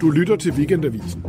[0.00, 1.24] Du lytter til Weekendavisen.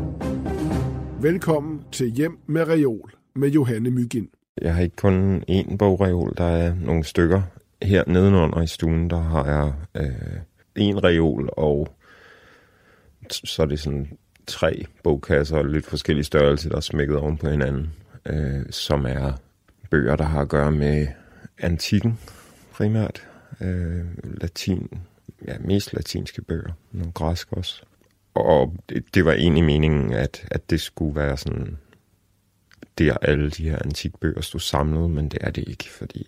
[1.22, 4.28] Velkommen til Hjem med Reol med Johanne Mygind.
[4.62, 7.42] Jeg har ikke kun én bogreol, der er nogle stykker.
[7.82, 10.40] Her nedenunder i stuen, der har jeg øh,
[10.76, 11.88] en reol, og
[13.32, 14.18] så er det sådan
[14.48, 17.94] tre bogkasser og lidt forskellige størrelser, der er smækket oven på hinanden,
[18.26, 19.32] øh, som er
[19.90, 21.08] bøger, der har at gøre med
[21.58, 22.20] antikken
[22.74, 23.28] primært.
[23.62, 24.88] Øh, latin,
[25.48, 27.84] ja, mest latinske bøger, nogle græsk også.
[28.34, 31.78] Og det, det var egentlig meningen, at, at det skulle være sådan,
[32.98, 36.28] der alle de her antikbøger stod samlet, men det er det ikke, fordi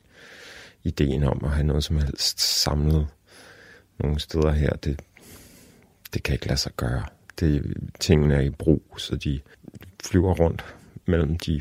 [0.84, 3.08] ideen om at have noget som helst samlet
[4.00, 5.02] nogle steder her, det,
[6.14, 7.06] det kan ikke lade sig gøre.
[7.40, 9.40] Det, tingene er i brug, så de
[10.04, 11.60] flyver rundt mellem, de,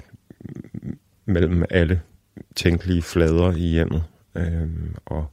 [1.25, 2.03] mellem alle
[2.57, 4.05] tænkelige flader i hjemmet.
[4.35, 5.27] Øhm, og,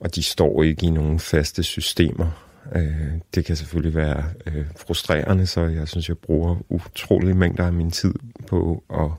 [0.00, 2.46] og de står ikke i nogen faste systemer.
[2.74, 7.72] Øh, det kan selvfølgelig være øh, frustrerende, så jeg synes, jeg bruger utrolige mængder af
[7.72, 8.14] min tid
[8.46, 9.10] på at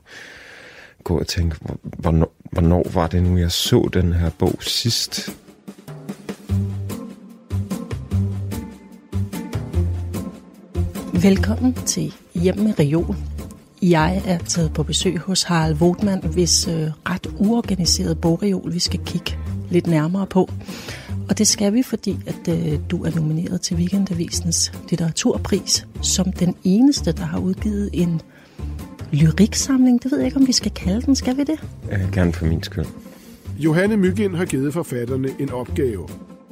[1.04, 5.30] gå og tænke, hvornår, hvornår var det nu, jeg så den her bog sidst?
[11.22, 13.37] Velkommen til Hjem med Reol.
[13.82, 16.74] Jeg er taget på besøg hos Harald Votman, hvis øh,
[17.08, 19.38] ret uorganiseret bogreol vi skal kigge
[19.70, 20.50] lidt nærmere på.
[21.28, 26.56] Og det skal vi, fordi at øh, du er nomineret til Weekendavisens litteraturpris som den
[26.64, 28.20] eneste, der har udgivet en
[29.12, 30.02] lyriksamling.
[30.02, 31.16] Det ved jeg ikke, om vi skal kalde den.
[31.16, 31.60] Skal vi det?
[31.92, 32.86] Øh, gerne for min skyld.
[33.58, 36.08] Johanne Myggen har givet forfatterne en opgave.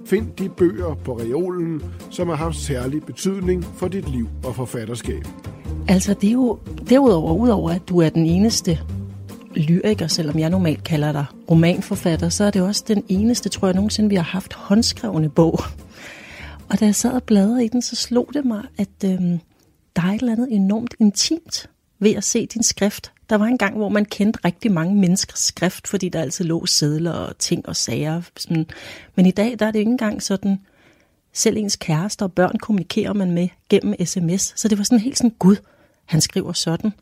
[0.07, 5.27] Find de bøger på reolen, som har haft særlig betydning for dit liv og forfatterskab.
[5.89, 8.79] Altså, det er jo derudover, udover at du er den eneste
[9.57, 13.75] lyriker, selvom jeg normalt kalder dig romanforfatter, så er det også den eneste, tror jeg,
[13.75, 15.61] nogensinde, vi har haft håndskrevne bog.
[16.69, 19.41] Og da jeg sad og bladrede i den, så slog det mig, at øhm,
[19.97, 23.13] der er et eller andet enormt intimt ved at se din skrift.
[23.31, 26.67] Der var en gang, hvor man kendte rigtig mange menneskers skrift, fordi der altid lå
[26.67, 28.23] sædler og ting og sager.
[28.37, 28.67] Sådan.
[29.15, 30.61] Men i dag, der er det ikke engang sådan,
[31.37, 34.61] selv ens kærester og børn kommunikerer man med gennem sms.
[34.61, 35.57] Så det var sådan helt sådan, gud,
[36.05, 36.93] han skriver sådan.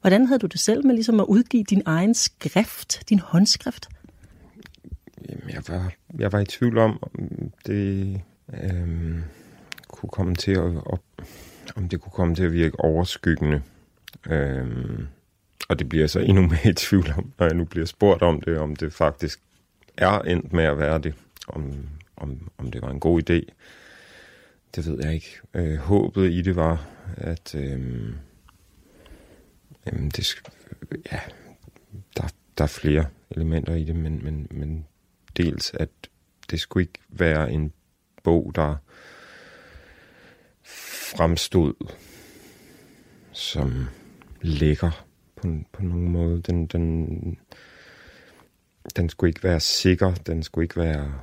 [0.00, 3.88] Hvordan havde du det selv med ligesom at udgive din egen skrift, din håndskrift?
[5.28, 7.10] Jamen, jeg, var, jeg var i tvivl om, om
[7.66, 8.20] det
[8.62, 9.22] øhm,
[9.88, 11.02] kunne komme til at, op,
[11.76, 13.62] om det kunne komme til at virke overskyggende.
[14.26, 15.06] Øhm,
[15.68, 18.22] og det bliver jeg så endnu mere i tvivl om, når jeg nu bliver spurgt
[18.22, 19.40] om det, om det faktisk
[19.96, 21.14] er endt med at være det.
[21.48, 21.72] Om,
[22.16, 23.54] om, om det var en god idé.
[24.76, 25.40] Det ved jeg ikke.
[25.54, 27.54] Øh, håbet i det var, at...
[27.54, 28.12] Øh,
[29.86, 30.42] Jamen, det,
[31.12, 31.20] ja,
[32.16, 32.28] der,
[32.58, 34.86] der er flere elementer i det, men, men, men
[35.36, 35.88] dels, at
[36.50, 37.72] det skulle ikke være en
[38.22, 38.76] bog, der
[41.16, 41.74] fremstod
[43.32, 43.86] som
[44.40, 45.06] lækker
[45.36, 46.42] på, på nogen måde.
[46.42, 47.38] Den, den,
[48.96, 51.20] den skulle ikke være sikker, den skulle ikke være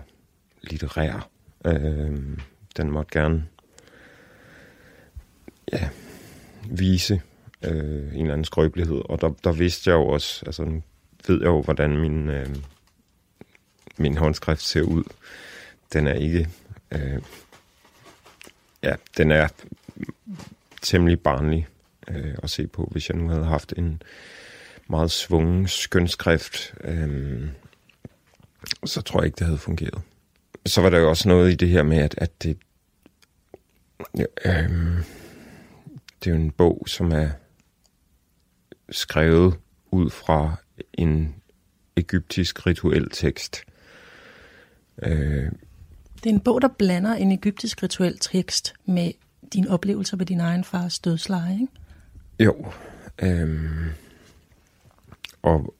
[0.63, 1.29] litterær.
[1.65, 2.37] Øh,
[2.77, 3.45] den måtte gerne
[5.73, 5.89] ja,
[6.69, 7.21] vise
[7.63, 9.01] øh, en eller anden skrøbelighed.
[9.05, 10.83] Og der, der vidste jeg jo også, altså nu
[11.27, 12.55] ved jeg jo, hvordan min, øh,
[13.97, 15.03] min håndskrift ser ud.
[15.93, 16.49] Den er ikke,
[16.91, 17.21] øh,
[18.83, 19.47] ja, den er
[20.81, 21.67] temmelig barnlig
[22.07, 24.01] øh, at se på, hvis jeg nu havde haft en
[24.87, 27.47] meget svungen skønskrift, øh,
[28.85, 30.01] så tror jeg ikke, det havde fungeret.
[30.65, 32.57] Så var der jo også noget i det her med, at, at det,
[34.19, 34.25] øh,
[36.19, 37.29] det er jo en bog, som er
[38.89, 39.55] skrevet
[39.91, 40.55] ud fra
[40.93, 41.35] en
[41.95, 43.63] egyptisk rituel tekst.
[45.03, 45.51] Øh,
[46.15, 49.11] det er en bog, der blander en egyptisk rituel tekst med
[49.53, 51.67] dine oplevelser ved din egen fars dødsleje, ikke?
[52.39, 52.71] Jo.
[53.21, 53.87] Øh,
[55.41, 55.75] og, og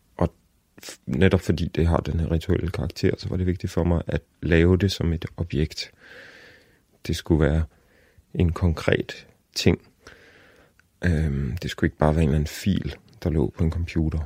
[1.06, 4.22] netop fordi det har den her rituelle karakter, så var det vigtigt for mig at
[4.42, 5.92] lave det som et objekt.
[7.08, 7.64] Det skulle være
[8.34, 9.82] en konkret ting.
[11.06, 14.20] Øhm, det skulle ikke bare være en eller anden fil, der lå på en computer.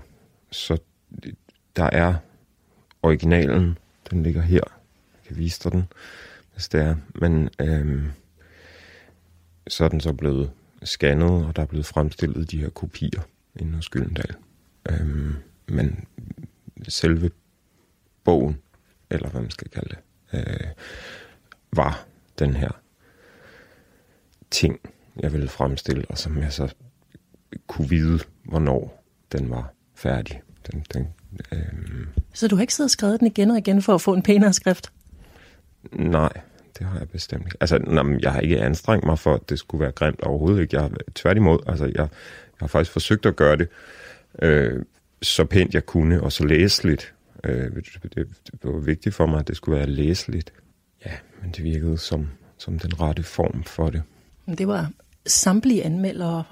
[0.51, 0.77] Så
[1.75, 2.15] der er
[3.03, 3.77] originalen,
[4.11, 4.61] den ligger her.
[5.13, 5.87] Jeg kan vise dig den,
[6.53, 6.95] hvis det er.
[7.15, 8.11] Men øhm,
[9.67, 10.51] så er den så blevet
[10.83, 13.21] scannet, og der er blevet fremstillet de her kopier
[13.55, 14.35] inde hos Gyldendal.
[14.89, 15.35] Øhm,
[15.67, 16.05] men
[16.91, 17.31] selve
[18.23, 18.61] bogen,
[19.09, 19.99] eller hvad man skal kalde det,
[20.33, 20.67] øh,
[21.73, 22.05] var
[22.39, 22.71] den her
[24.51, 24.79] ting,
[25.19, 26.73] jeg ville fremstille, og som jeg så
[27.67, 30.41] kunne vide, hvornår den var færdig.
[30.71, 31.07] Den, den,
[31.51, 32.07] øh...
[32.33, 34.21] Så du har ikke siddet og skrevet den igen og igen for at få en
[34.21, 34.91] pænere skrift?
[35.91, 36.41] Nej,
[36.79, 37.57] det har jeg bestemt ikke.
[37.59, 40.75] Altså, nå, jeg har ikke anstrengt mig for, at det skulle være grimt overhovedet ikke.
[40.75, 42.07] Jeg har tværtimod, altså, jeg, jeg
[42.59, 43.67] har faktisk forsøgt at gøre det
[44.41, 44.85] øh,
[45.21, 47.13] så pænt jeg kunne, og så læseligt.
[47.43, 48.27] Øh, det, det,
[48.63, 50.53] var vigtigt for mig, at det skulle være læseligt.
[51.05, 51.11] Ja,
[51.41, 52.27] men det virkede som,
[52.57, 54.03] som den rette form for det.
[54.57, 54.91] Det var
[55.25, 56.43] samtlige anmeldere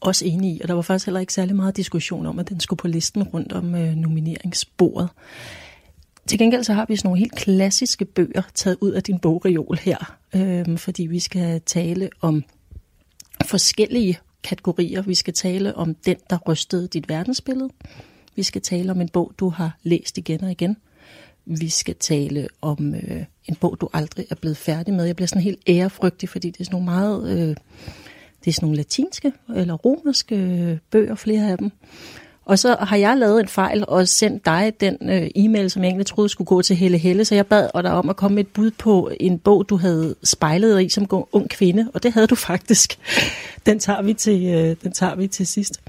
[0.00, 2.60] også enige i, og der var faktisk heller ikke særlig meget diskussion om, at den
[2.60, 5.08] skulle på listen rundt om øh, nomineringsbordet.
[6.26, 9.78] Til gengæld så har vi sådan nogle helt klassiske bøger taget ud af din bogreol
[9.80, 12.44] her, øh, fordi vi skal tale om
[13.44, 15.02] forskellige kategorier.
[15.02, 17.70] Vi skal tale om den, der rystede dit verdensbillede.
[18.36, 20.76] Vi skal tale om en bog, du har læst igen og igen.
[21.44, 25.04] Vi skal tale om øh, en bog, du aldrig er blevet færdig med.
[25.04, 27.38] Jeg bliver sådan helt ærefrygtig, fordi det er sådan nogle meget...
[27.38, 27.56] Øh,
[28.44, 31.70] det er sådan nogle latinske eller romerske øh, bøger, flere af dem.
[32.46, 35.88] Og så har jeg lavet en fejl og sendt dig den øh, e-mail, som jeg
[35.88, 38.44] egentlig troede skulle gå til Helle Helle, så jeg bad dig om at komme med
[38.44, 42.12] et bud på en bog, du havde spejlet dig i som ung kvinde, og det
[42.12, 42.98] havde du faktisk.
[43.66, 45.80] Den tager vi til, øh, den tager vi til sidst.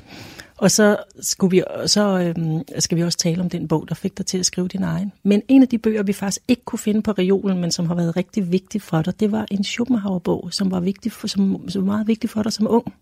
[0.57, 4.17] Og så, skulle vi, så øhm, skal vi også tale om den bog, der fik
[4.17, 5.11] dig til at skrive din egen.
[5.23, 7.95] Men en af de bøger, vi faktisk ikke kunne finde på reolen, men som har
[7.95, 11.81] været rigtig vigtig for dig, det var en Schopenhauer-bog, som var, vigtig for, som, som
[11.81, 12.93] var meget vigtig for dig som ung.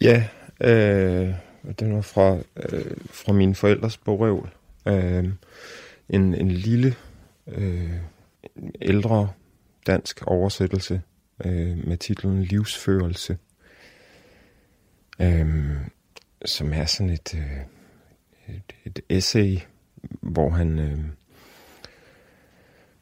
[0.00, 0.24] Ja,
[0.60, 1.34] øh,
[1.80, 4.54] den var fra, øh, fra mine forældres bogreol.
[4.86, 5.24] Øh,
[6.08, 6.94] en, en lille,
[7.46, 7.96] øh,
[8.82, 9.30] ældre
[9.86, 11.02] dansk oversættelse
[11.44, 13.38] øh, med titlen Livsførelse.
[15.20, 15.76] Øh,
[16.44, 19.58] som er sådan et, øh, et, et essay,
[20.20, 20.98] hvor han øh,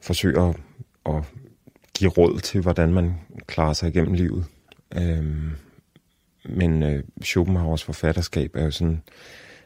[0.00, 0.56] forsøger at,
[1.06, 1.24] at
[1.94, 3.14] give råd til, hvordan man
[3.46, 4.44] klarer sig igennem livet.
[4.96, 5.52] Øh,
[6.56, 9.02] men øh, Schopenhauers forfatterskab er jo sådan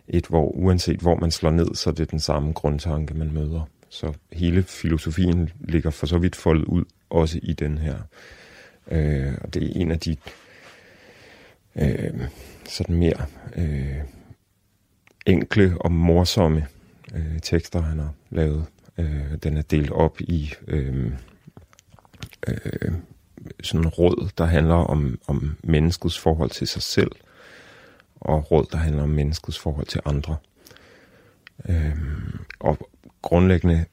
[0.09, 3.69] et, hvor uanset hvor man slår ned, så er det den samme grundtanke, man møder.
[3.89, 7.99] Så hele filosofien ligger for så vidt foldet ud, også i den her.
[8.91, 10.17] Øh, og det er en af de
[11.77, 12.21] øh,
[12.69, 13.27] sådan mere
[13.57, 13.99] øh,
[15.27, 16.67] enkle og morsomme
[17.15, 18.67] øh, tekster, han har lavet.
[18.99, 21.13] Øh, den er delt op i øh,
[22.49, 22.93] øh,
[23.63, 27.11] sådan råd, der handler om, om menneskets forhold til sig selv,
[28.21, 30.37] og råd, der handler om menneskets forhold til andre.
[31.69, 31.97] Øh,
[32.61, 32.91] og
[33.23, 33.85] grundlæggende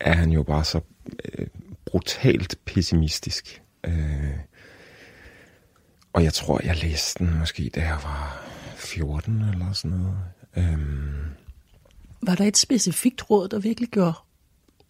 [0.00, 0.80] er han jo bare så
[1.24, 1.46] øh,
[1.84, 3.62] brutalt pessimistisk.
[3.84, 4.38] Øh,
[6.12, 8.44] og jeg tror, jeg læste den måske, da jeg var
[8.76, 10.18] 14 eller sådan noget.
[10.56, 11.24] Øhm.
[12.22, 14.14] Var der et specifikt råd, der virkelig gjorde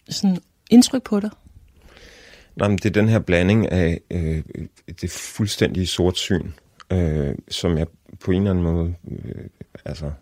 [0.08, 0.38] sådan
[0.70, 1.30] indtryk på dig?
[2.56, 4.42] Nej, men det er den her blanding af øh,
[5.00, 6.50] det fuldstændige sortsyn,
[6.92, 7.86] øh, som jeg
[8.20, 9.44] på en eller anden måde øh,
[9.84, 10.12] altså,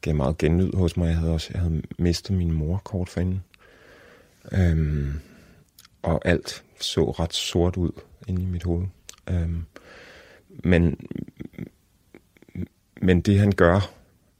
[0.00, 1.06] gav meget genlyd hos mig.
[1.06, 3.42] Jeg havde også jeg havde mistet min mor kort forinden.
[4.52, 5.12] Øhm,
[6.02, 7.90] og alt så ret sort ud
[8.28, 8.86] inde i mit hoved.
[9.30, 9.64] Øhm,
[10.48, 11.08] men,
[13.02, 13.90] men det han gør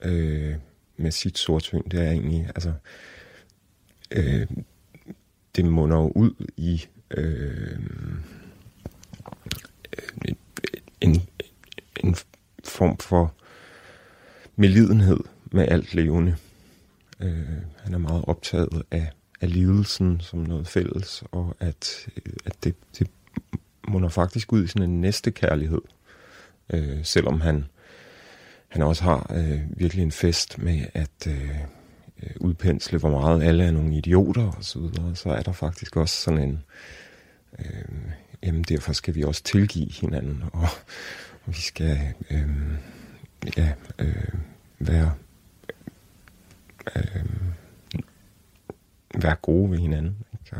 [0.02, 0.54] øh,
[0.96, 2.72] med sit sortsyn, det er egentlig, altså,
[4.10, 4.46] øh,
[5.56, 7.78] det munder jo ud i øh,
[11.00, 11.22] en,
[12.04, 12.16] en
[12.64, 13.34] form for
[14.56, 15.20] melidenhed
[15.52, 16.36] med alt levende.
[17.20, 17.46] Øh,
[17.76, 22.74] han er meget optaget af, af lidelsen som noget fælles, og at, øh, at det,
[22.98, 23.10] det
[23.88, 25.80] munder faktisk ud i sådan en næste kærlighed
[26.70, 27.64] øh, selvom han,
[28.68, 31.60] han også har øh, virkelig en fest med at øh,
[32.40, 36.22] udpensle, hvor meget alle er nogle idioter og så videre, så er der faktisk også
[36.22, 36.58] sådan en, øh,
[38.42, 40.68] jamen derfor skal vi også tilgive hinanden, og,
[41.46, 41.98] og vi skal
[42.30, 42.48] øh,
[43.56, 44.32] ja, øh,
[44.78, 45.12] være,
[46.96, 47.24] øh,
[49.22, 50.16] være gode ved hinanden.
[50.32, 50.56] Ikke?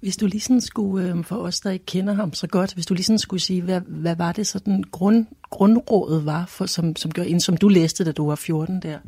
[0.00, 2.86] Hvis du lige sådan skulle, øh, for os der ikke kender ham så godt, hvis
[2.86, 6.96] du lige sådan skulle sige, hvad, hvad var det sådan grund, grundrådet var, for, som,
[6.96, 8.98] som, gjorde, som du læste, da du var 14 der?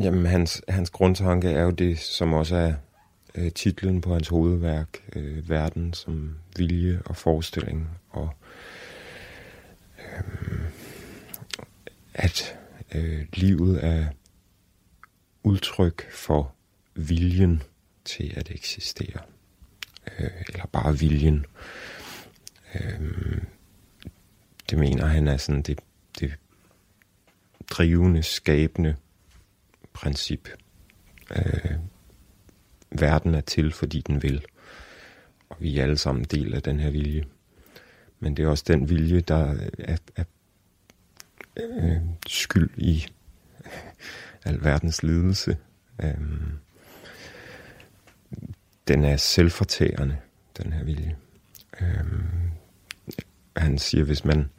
[0.00, 2.72] Jamen, hans, hans grundtanke er jo det, som også er
[3.36, 8.34] øh, titlen på hans hovedværk, øh, Verden som vilje og forestilling, og
[9.98, 10.22] øh,
[12.14, 12.58] at
[12.94, 14.06] øh, livet er
[15.42, 16.54] udtryk for
[16.94, 17.62] viljen
[18.04, 19.20] til at eksistere
[20.18, 21.46] øh, eller bare viljen.
[22.74, 23.42] Øh,
[24.70, 25.80] det mener han er sådan det,
[26.20, 26.34] det
[27.70, 28.96] drivende, skabende
[29.92, 30.48] princip.
[31.36, 31.74] Øh,
[33.00, 34.44] verden er til, fordi den vil.
[35.48, 37.24] Og vi er alle sammen del af den her vilje.
[38.20, 40.24] Men det er også den vilje, der er, er
[41.56, 43.06] øh, skyld i
[44.44, 45.56] al verdens lidelse.
[46.02, 46.58] Øhm,
[48.88, 50.16] den er selvfortærende,
[50.62, 51.16] den her vilje.
[51.80, 52.50] Øhm,
[53.56, 54.50] han siger, hvis man,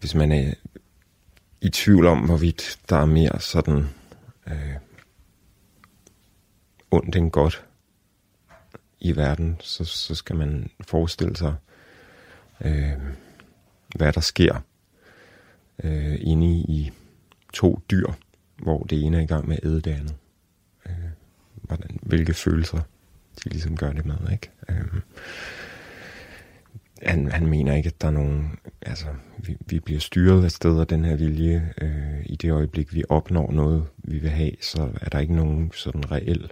[0.00, 0.54] hvis man er
[1.60, 3.84] i tvivl om, hvorvidt der er mere sådan
[4.46, 4.76] øh,
[6.92, 7.64] ondt end godt
[9.00, 11.54] i verden, så, så skal man forestille sig,
[12.64, 12.92] øh,
[13.96, 14.60] hvad der sker
[15.84, 16.92] øh, inde i
[17.52, 18.06] to dyr,
[18.56, 20.14] hvor det ene er i gang med at æde det andet.
[20.86, 21.10] Øh,
[21.62, 22.80] hvordan, hvilke følelser
[23.44, 24.50] de ligesom gør det med, ikke?
[24.68, 25.00] Øh,
[27.02, 28.58] han, han mener ikke, at der er nogen...
[28.82, 29.06] Altså,
[29.38, 31.72] vi, vi bliver styret af sted af den her vilje.
[31.80, 35.72] Øh, I det øjeblik, vi opnår noget, vi vil have, så er der ikke nogen
[35.74, 36.50] sådan reel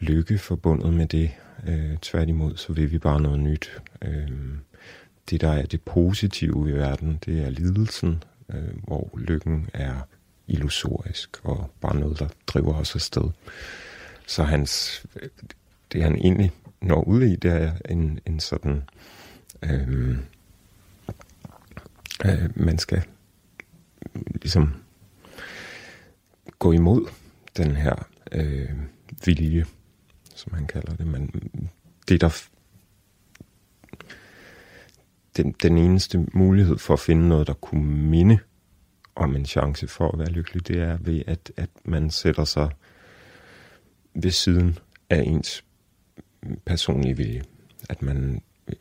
[0.00, 1.30] lykke forbundet med det.
[1.68, 3.82] Øh, tværtimod, så vil vi bare noget nyt.
[4.02, 4.30] Øh,
[5.30, 8.22] det, der er det positive i verden, det er lidelsen,
[8.54, 9.94] øh, hvor lykken er
[10.48, 13.30] illusorisk og bare noget, der driver os afsted.
[14.26, 15.02] Så hans,
[15.92, 16.50] det han egentlig
[16.80, 18.82] når ud i, det er en, en sådan
[19.62, 20.18] øh,
[22.24, 23.02] øh, man skal
[24.32, 24.74] ligesom
[26.58, 27.06] gå imod
[27.56, 28.70] den her øh,
[29.24, 29.66] vilje,
[30.38, 31.06] som han kalder det.
[31.06, 31.30] Man,
[32.08, 32.48] det der
[35.36, 38.38] den, den eneste mulighed for at finde noget, der kunne minde
[39.14, 42.70] om en chance for at være lykkelig, det er ved, at, at man sætter sig
[44.14, 44.78] ved siden
[45.10, 45.64] af ens
[46.66, 47.42] personlige vilje.
[47.88, 48.74] At man øh,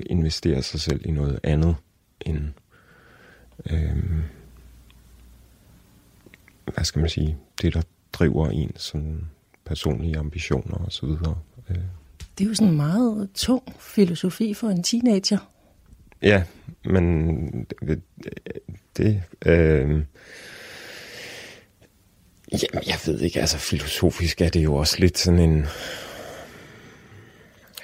[0.00, 1.76] investerer sig selv i noget andet
[2.20, 2.48] end,
[3.70, 4.22] øhm,
[6.74, 7.82] hvad skal man sige, det der
[8.12, 9.30] driver en sådan
[9.66, 11.38] personlige ambitioner og så videre.
[11.70, 11.76] Øh.
[12.38, 15.50] Det er jo sådan en meget tung filosofi for en teenager.
[16.22, 16.42] Ja,
[16.84, 18.02] men det,
[18.96, 20.04] det øh,
[22.52, 25.66] jamen, jeg ved ikke, altså filosofisk er det jo også lidt sådan en,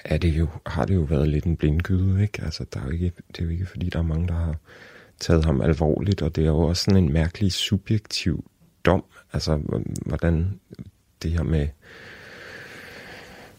[0.05, 2.43] er det jo, har det jo været lidt en blindgyde, ikke?
[2.43, 4.57] Altså, der er jo ikke, det er jo ikke, fordi der er mange, der har
[5.21, 8.51] taget ham alvorligt, og det er jo også sådan en mærkelig subjektiv
[8.85, 9.61] dom, altså,
[10.07, 10.61] hvordan
[11.23, 11.69] det her med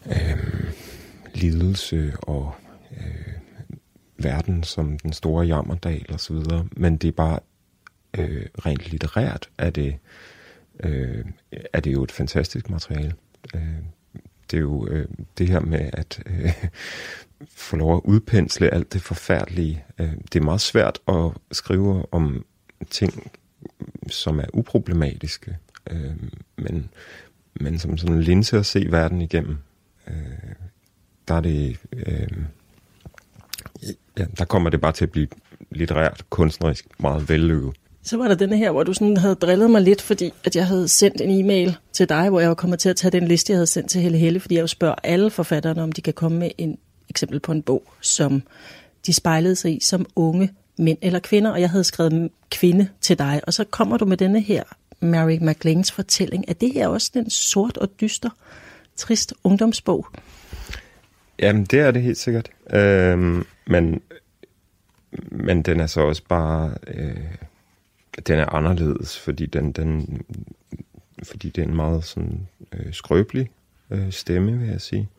[0.05, 0.71] øh,
[1.33, 2.55] lidelse og
[2.91, 3.33] øh,
[4.17, 7.39] verden som den store jammerdal og så videre, men det er bare
[8.17, 9.97] øh, rent litterært, er det,
[10.79, 11.25] øh,
[11.73, 13.13] er det jo et fantastisk materiale.
[13.55, 13.77] Øh,
[14.51, 16.53] det er jo øh, det her med at øh,
[17.47, 19.83] få lov at udpensle alt det forfærdelige.
[19.99, 22.45] Øh, det er meget svært at skrive om
[22.89, 23.31] ting,
[24.09, 25.57] som er uproblematiske,
[25.89, 26.15] øh,
[26.55, 26.89] men,
[27.61, 29.57] men som sådan en linse at se verden igennem.
[30.07, 30.13] Øh,
[31.27, 31.77] der er det...
[31.93, 32.27] Øh,
[34.17, 35.27] ja, der kommer det bare til at blive
[35.71, 37.73] litterært, kunstnerisk meget vellykket.
[38.03, 40.67] Så var der denne her, hvor du sådan havde drillet mig lidt, fordi at jeg
[40.67, 43.51] havde sendt en e-mail til dig, hvor jeg var kommet til at tage den liste,
[43.51, 46.13] jeg havde sendt til Helle Helle, fordi jeg jo spørger alle forfatterne, om de kan
[46.13, 46.77] komme med en
[47.09, 48.43] eksempel på en bog, som
[49.05, 53.19] de spejlede sig i som unge mænd eller kvinder, og jeg havde skrevet kvinde til
[53.19, 54.63] dig, og så kommer du med denne her
[55.01, 56.45] Mary McLeans fortælling.
[56.47, 58.29] Er det her også den sort og dyster,
[58.95, 60.07] trist ungdomsbog?
[61.39, 62.49] Jamen, det er det helt sikkert.
[62.73, 64.01] Øhm, men,
[65.31, 66.73] men den er så også bare...
[66.87, 67.35] Øh
[68.27, 70.21] den er anderledes, fordi den, den
[71.23, 73.49] fordi det er en meget sådan øh, skrøbelig
[73.89, 75.09] øh, stemme, vil jeg sige.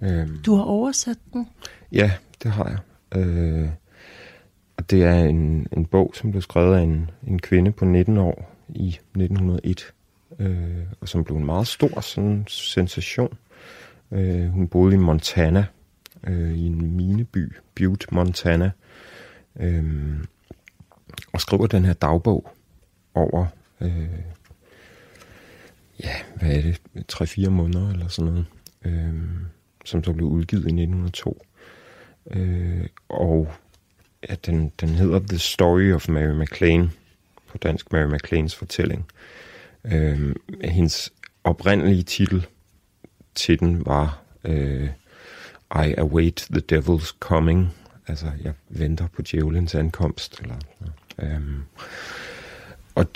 [0.00, 1.48] Øhm, du har oversat den?
[1.92, 2.12] Ja,
[2.42, 2.78] det har jeg.
[3.20, 3.68] Øh,
[4.76, 8.18] og det er en, en bog, som blev skrevet af en, en kvinde på 19
[8.18, 9.92] år i 1901,
[10.38, 13.38] øh, og som blev en meget stor sådan, sensation.
[14.12, 15.66] Øh, hun boede i Montana,
[16.26, 18.70] øh, i en mineby, Butte, Montana.
[19.60, 19.84] Øh,
[21.32, 22.52] og skriver den her dagbog
[23.14, 23.46] over,
[23.80, 24.08] øh,
[26.04, 26.80] ja, hvad er det,
[27.12, 28.46] 3-4 måneder eller sådan noget,
[28.84, 29.14] øh,
[29.84, 31.42] som så blev udgivet i 1902.
[32.30, 33.52] Øh, og
[34.28, 36.90] ja, den, den hedder The Story of Mary McLean,
[37.48, 39.06] på dansk Mary McLeans fortælling.
[39.84, 41.12] Øh, hendes
[41.44, 42.46] oprindelige titel
[43.34, 44.88] til den var øh,
[45.74, 47.74] I Await the Devil's Coming,
[48.06, 50.56] altså jeg venter på djævelens ankomst, eller
[51.18, 51.40] øh,
[52.94, 53.06] og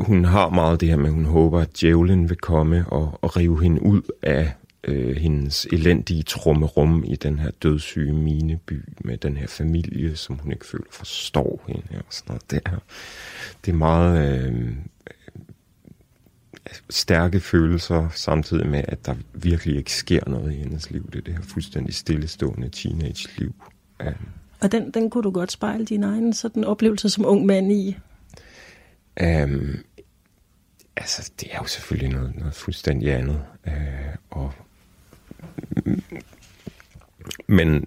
[0.00, 3.36] hun har meget det her med, at hun håber, at djævlen vil komme og, og
[3.36, 4.52] rive hende ud af
[4.84, 10.52] øh, hendes elendige trummerum i den her dødssyge mineby med den her familie, som hun
[10.52, 11.98] ikke føler forstår hende.
[11.98, 12.50] Og sådan noget.
[12.50, 12.78] Det, er,
[13.64, 14.76] det er meget øh,
[16.90, 21.10] stærke følelser, samtidig med, at der virkelig ikke sker noget i hendes liv.
[21.12, 23.54] Det er det her fuldstændig stillestående teenage-liv.
[24.02, 24.12] Øh.
[24.60, 27.96] Og den, den kunne du godt spejle din egen sådan oplevelse som ung mand i?
[29.22, 29.78] Um,
[30.96, 33.42] altså, det er jo selvfølgelig noget, noget fuldstændig andet.
[33.66, 33.72] Øh,
[34.30, 34.52] og,
[37.46, 37.86] men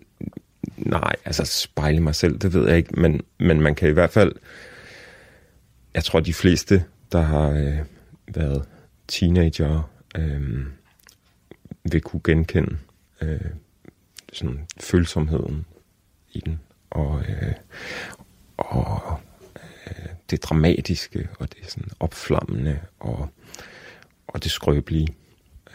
[0.78, 4.10] nej, altså spejle mig selv, det ved jeg ikke, men, men man kan i hvert
[4.10, 4.32] fald,
[5.94, 7.80] jeg tror de fleste, der har øh,
[8.28, 8.66] været
[9.08, 10.66] teenager, øh,
[11.92, 12.78] vil kunne genkende
[13.22, 13.40] øh,
[14.34, 15.66] sådan følsomheden
[16.32, 16.60] i den,
[16.90, 17.54] og, øh,
[18.58, 19.20] og
[19.88, 23.30] øh, det dramatiske, og det sådan opflammende, og,
[24.28, 25.08] og det skrøbelige,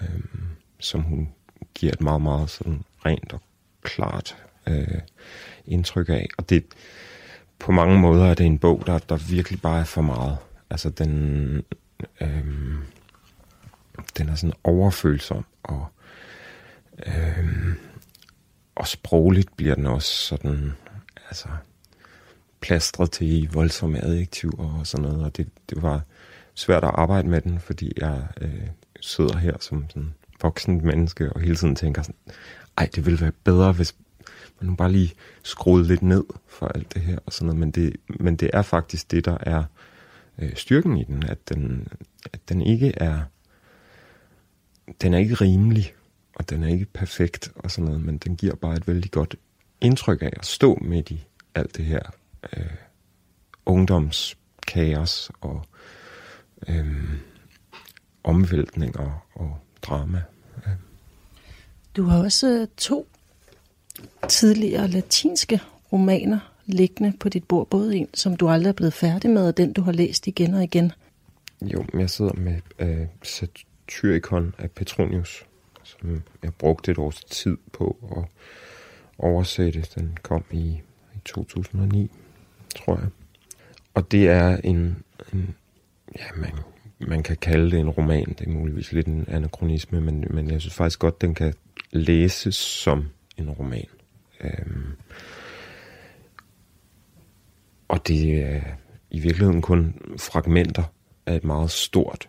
[0.02, 0.20] øh,
[0.78, 1.28] som hun
[1.74, 3.42] giver et meget, meget sådan rent og
[3.82, 5.00] klart øh,
[5.66, 6.28] indtryk af.
[6.38, 6.64] Og det,
[7.58, 10.36] på mange måder er det en bog, der, der virkelig bare er for meget.
[10.70, 11.64] Altså den,
[12.20, 12.44] øh,
[14.18, 15.86] den er sådan overfølsom, og,
[17.06, 17.74] øh,
[18.74, 20.72] og sprogligt bliver den også sådan,
[21.28, 21.48] altså
[22.60, 26.00] plastret til voldsomme adjektiver og sådan noget, og det, det var
[26.54, 28.66] svært at arbejde med den, fordi jeg øh,
[29.00, 32.20] sidder her som sådan voksen menneske og hele tiden tænker sådan,
[32.80, 33.94] ej, det ville være bedre, hvis
[34.60, 37.70] man nu bare lige skruede lidt ned for alt det her og sådan noget, men
[37.70, 39.64] det, men det er faktisk det, der er
[40.38, 41.88] øh, styrken i den, at den,
[42.32, 43.20] at den ikke er,
[45.02, 45.94] den er ikke rimelig,
[46.34, 49.36] og den er ikke perfekt og sådan noget, men den giver bare et vældig godt
[49.80, 52.02] indtryk af at stå midt i alt det her
[52.56, 52.64] øh,
[53.66, 55.64] ungdomskaos og
[56.68, 57.14] øh,
[58.24, 60.22] omvæltninger og drama.
[60.66, 60.89] Øh.
[61.96, 63.06] Du har også øh, to
[64.28, 65.60] tidligere latinske
[65.92, 67.66] romaner liggende på dit bord.
[67.66, 70.54] Både en, som du aldrig er blevet færdig med, og den, du har læst igen
[70.54, 70.92] og igen.
[71.62, 75.44] Jo, jeg sidder med øh, Satyricon af Petronius,
[75.84, 78.24] som jeg brugte et års tid på at
[79.18, 79.86] oversætte.
[79.94, 80.80] Den kom i,
[81.14, 82.10] i 2009,
[82.76, 83.08] tror jeg.
[83.94, 84.96] Og det er en,
[85.32, 85.54] en
[86.18, 86.52] ja, man,
[87.00, 88.34] man kan kalde det en roman.
[88.38, 91.54] Det er muligvis lidt en anachronisme, men, men jeg synes faktisk godt, den kan
[91.90, 93.86] læses som en roman.
[94.40, 94.92] Øhm,
[97.88, 98.60] og det er
[99.10, 100.82] i virkeligheden kun fragmenter
[101.26, 102.28] af et meget stort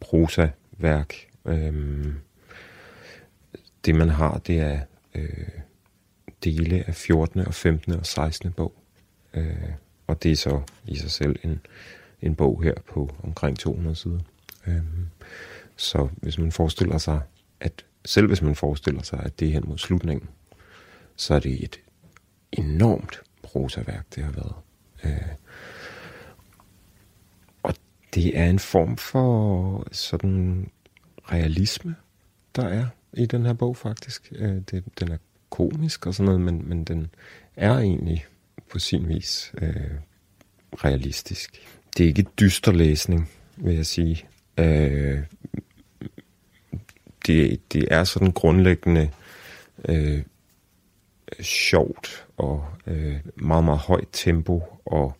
[0.00, 1.14] prosa-værk.
[1.46, 2.14] Øhm,
[3.84, 4.80] det man har, det er
[5.14, 5.48] øh,
[6.44, 7.92] dele af 14., og 15.
[7.92, 8.52] og 16.
[8.52, 8.74] bog.
[9.34, 9.72] Øh,
[10.06, 11.60] og det er så i sig selv en,
[12.22, 14.20] en bog her på omkring 200 sider.
[14.66, 15.08] Øhm,
[15.76, 17.20] så hvis man forestiller sig,
[17.60, 20.28] at selv hvis man forestiller sig, at det er hen mod slutningen,
[21.16, 21.80] så er det et
[22.52, 24.54] enormt prosaværk, det har været.
[25.04, 25.34] Øh,
[27.62, 27.74] og
[28.14, 30.70] det er en form for sådan
[31.32, 31.94] realisme,
[32.56, 34.32] der er i den her bog faktisk.
[34.36, 35.18] Øh, det, den er
[35.50, 37.10] komisk og sådan noget, men, men den
[37.56, 38.24] er egentlig
[38.70, 39.90] på sin vis øh,
[40.74, 41.68] realistisk.
[41.96, 44.26] Det er ikke dyster læsning, vil jeg sige.
[44.58, 45.18] Øh,
[47.26, 49.10] det, det er sådan grundlæggende
[49.88, 50.22] øh,
[51.40, 55.16] sjovt og øh, meget, meget højt tempo og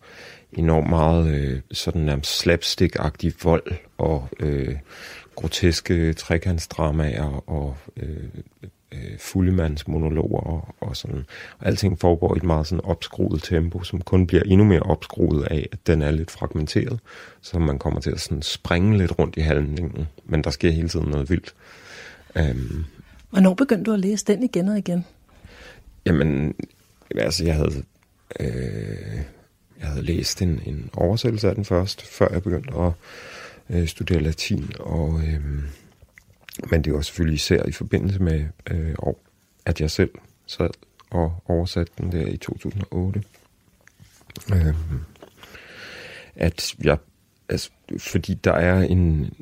[0.51, 4.75] enormt meget øh, sådan nærmest slapstick-agtig vold og øh,
[5.35, 8.27] groteske trekantsdramaer og øh,
[8.93, 11.25] øh, fuldemandsmonologer og, og sådan.
[11.59, 15.43] Og alting foregår i et meget sådan opskruet tempo, som kun bliver endnu mere opskruet
[15.43, 16.99] af, at den er lidt fragmenteret,
[17.41, 20.89] så man kommer til at sådan springe lidt rundt i handlingen, men der sker hele
[20.89, 21.53] tiden noget vildt.
[22.35, 22.85] Um,
[23.29, 25.05] Hvornår begyndte du at læse den igen og igen?
[26.05, 26.55] Jamen,
[27.15, 27.83] altså jeg havde,
[28.39, 29.21] øh,
[29.79, 32.91] jeg havde læst en, en oversættelse af den først, før jeg begyndte at
[33.69, 35.39] øh, studere latin, og, øh,
[36.69, 38.95] men det var selvfølgelig især i forbindelse med, øh,
[39.65, 40.11] at jeg selv
[40.47, 40.69] sad
[41.09, 43.23] og oversatte den der i 2008.
[44.53, 44.75] Øh,
[46.35, 46.97] at jeg,
[47.49, 49.33] altså, fordi der er en,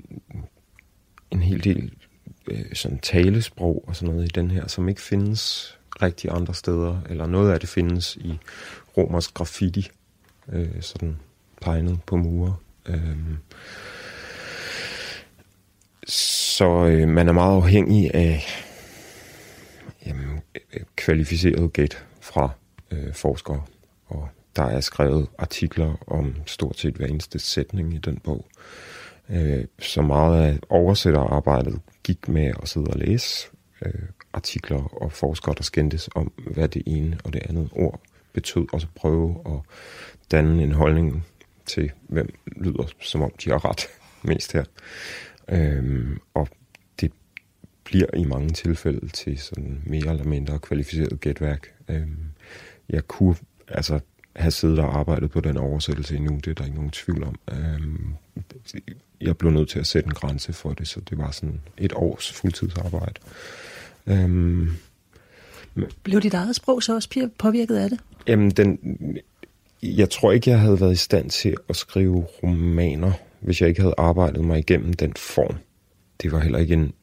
[1.32, 1.93] en hel del
[2.47, 7.02] øh, sådan talesprog og sådan noget i den her, som ikke findes rigtig andre steder,
[7.10, 8.39] eller noget af det findes i
[8.97, 9.89] romers graffiti,
[10.52, 11.17] øh, sådan
[11.62, 12.56] tegnet på mure.
[12.86, 13.17] Øh,
[16.08, 18.46] så øh, man er meget afhængig af
[20.06, 22.50] jamen, øh, kvalificeret gæt fra
[22.92, 23.64] øh, forskere,
[24.08, 28.46] og der er skrevet artikler om stort set hver eneste sætning i den bog.
[29.30, 33.48] Øh, så meget af oversætterarbejdet gik med at sidde og læse
[33.86, 34.02] øh,
[34.34, 38.00] artikler og forskere, der skændtes om, hvad det ene og det andet ord
[38.34, 39.60] betød, og så prøve at
[40.32, 41.26] danne en holdning
[41.66, 43.88] til, hvem lyder som om de har ret
[44.22, 44.64] mest her.
[45.50, 46.48] Øhm, og
[47.02, 47.12] det
[47.84, 51.74] bliver i mange tilfælde til sådan mere eller mindre kvalificeret gætværk.
[51.90, 52.18] Øhm,
[52.90, 53.36] jeg kunne,
[53.68, 54.00] altså
[54.36, 56.36] have siddet og arbejdet på den oversættelse endnu.
[56.36, 57.36] Det er der ikke nogen tvivl om.
[57.52, 58.14] Øhm,
[59.22, 61.94] jeg blev nødt til at sætte en grænse for det, så det var sådan et
[61.96, 63.22] års fuldtidsarbejde.
[64.08, 64.70] Øhm,
[66.04, 68.00] Blev dit eget sprog så også påvirket af det?
[68.28, 68.80] Jamen, den,
[69.84, 73.82] jeg tror ikke, jeg havde været i stand til at skrive romaner, hvis jeg ikke
[73.82, 75.56] havde arbejdet mig igennem den form.
[76.22, 76.94] Det var heller ikke en,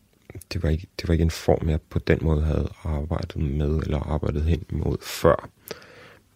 [0.53, 3.79] det var ikke, det var ikke en form, jeg på den måde havde arbejdet med
[3.79, 5.51] eller arbejdet hen imod før.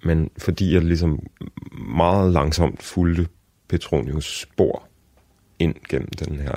[0.05, 1.27] Men fordi jeg ligesom
[1.97, 3.29] meget langsomt fulgte
[3.69, 4.89] Petronius spor
[5.59, 6.55] ind gennem den her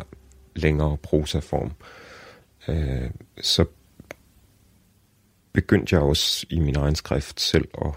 [0.56, 1.72] længere prosaform,
[2.68, 3.10] øh,
[3.42, 3.66] så
[5.54, 7.92] begyndte jeg også i min egen skrift selv at,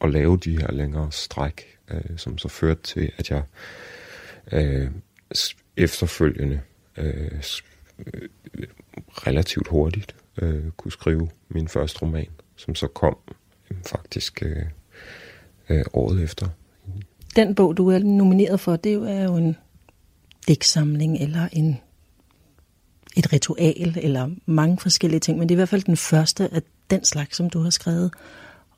[0.00, 3.44] at lave de her længere stræk, øh, som så førte til, at jeg øh,
[4.52, 4.90] Øh,
[5.76, 6.60] efterfølgende
[6.96, 7.42] øh,
[7.98, 8.28] øh,
[9.08, 13.16] relativt hurtigt øh, kunne skrive min første roman, som så kom
[13.70, 14.62] øh, faktisk øh,
[15.68, 16.48] øh, året efter.
[17.36, 19.56] Den bog, du er nomineret for, det er jo en
[20.48, 21.80] digtsamling eller en
[23.16, 26.62] et ritual eller mange forskellige ting, men det er i hvert fald den første af
[26.90, 28.12] den slags, som du har skrevet.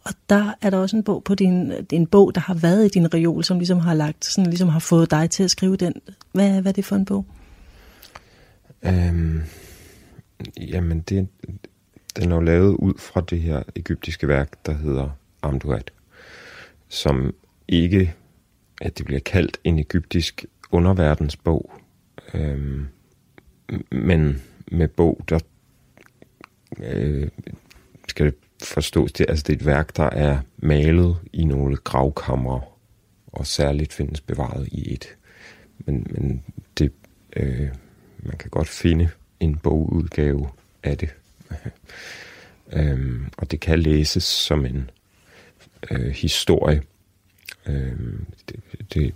[0.08, 2.88] Og der er der også en bog på din, en bog, der har været i
[2.88, 5.94] din reol, som ligesom har lagt, sådan ligesom har fået dig til at skrive den.
[6.32, 7.26] Hvad, hvad er det for en bog?
[8.82, 9.40] Øhm,
[10.56, 11.28] jamen, det,
[12.16, 15.10] den er jo lavet ud fra det her egyptiske værk, der hedder
[15.42, 15.90] Amduat,
[16.88, 17.34] som
[17.68, 18.14] ikke,
[18.80, 21.72] at det bliver kaldt en egyptisk underverdensbog,
[22.34, 22.86] øhm,
[23.92, 24.42] men
[24.72, 25.38] med bog, der
[26.78, 27.28] øh,
[28.08, 32.60] skal det forstås, det, altså det er et værk, der er malet i nogle gravkamre,
[33.26, 35.16] og særligt findes bevaret i et.
[35.78, 36.44] Men, men
[36.78, 36.92] det,
[37.36, 37.68] øh,
[38.18, 40.48] man kan godt finde en bogudgave
[40.82, 41.14] af det.
[42.72, 44.90] øhm, og det kan læses som en
[45.90, 46.82] øh, historie.
[47.66, 48.60] Øhm, det,
[48.94, 49.14] det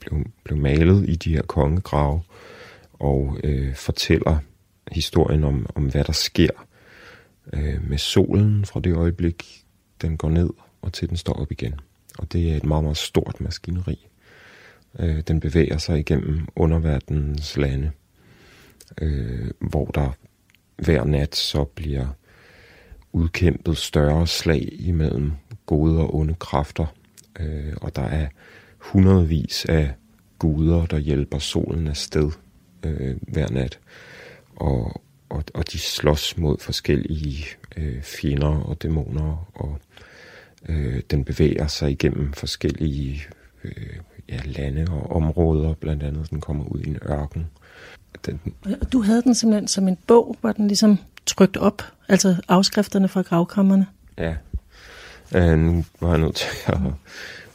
[0.00, 2.22] blev, blev malet i de her kongegrave,
[2.92, 4.38] og øh, fortæller
[4.90, 6.50] historien om, om, hvad der sker
[7.52, 9.64] øh, med solen fra det øjeblik,
[10.02, 10.50] den går ned,
[10.82, 11.74] og til den står op igen.
[12.18, 14.08] Og det er et meget, meget stort maskineri.
[14.98, 17.90] Øh, den bevæger sig igennem underverdens lande,
[19.00, 20.10] øh, hvor der
[20.76, 22.06] hver nat så bliver
[23.12, 25.32] udkæmpet større slag imellem
[25.66, 26.86] gode og onde kræfter.
[27.40, 28.28] Øh, og der er
[28.78, 29.94] hundredvis af
[30.38, 32.30] guder, der hjælper solen afsted
[32.84, 33.78] øh, hver nat.
[34.56, 39.78] Og, og, og de slås mod forskellige øh, fjender og dæmoner, og
[40.68, 43.22] øh, den bevæger sig igennem forskellige
[43.64, 43.96] øh,
[44.28, 47.50] ja, lande og områder, blandt andet den kommer ud i en ørken.
[48.26, 48.40] Den,
[48.80, 53.08] og du havde den simpelthen som en bog, hvor den ligesom trykt op, altså afskrifterne
[53.08, 53.86] fra gravkammerne?
[54.18, 54.36] Ja,
[55.34, 56.78] øh, nu var jeg nødt til at,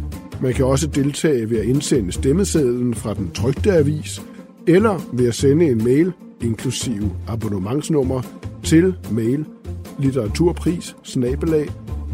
[0.42, 4.22] Man kan også deltage ved at indsende stemmesedlen fra den trygte avis,
[4.66, 8.22] eller ved at sende en mail, inklusive abonnementsnummer,
[8.62, 9.44] til mail
[9.98, 10.96] litteraturpris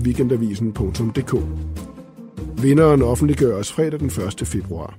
[0.05, 1.35] weekendavisen.dk.
[2.63, 4.11] Vinderen offentliggøres fredag den
[4.41, 4.47] 1.
[4.47, 4.99] februar.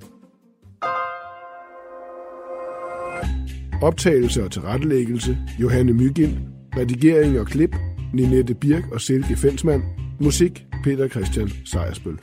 [3.81, 6.33] Optagelse og tilrettelæggelse Johanne Mygind.
[6.77, 7.75] Redigering og klip
[8.13, 9.83] Ninette Birk og Silke Fensmann.
[10.19, 12.17] Musik Peter Christian Sejersbøl.